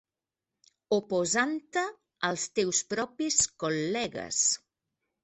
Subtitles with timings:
[0.95, 1.83] Oposant-te
[2.29, 4.41] als teus propis col·legues.